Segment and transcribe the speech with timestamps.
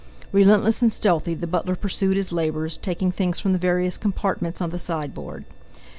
[0.31, 4.71] Relentless and stealthy, the butler pursued his labours, taking things from the various compartments of
[4.71, 5.45] the sideboard.